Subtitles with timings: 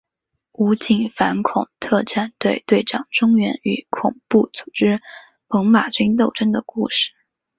[0.53, 4.99] 武警反恐特战队队长钟原与恐怖组织
[5.47, 7.11] 猛玛军斗争的故事。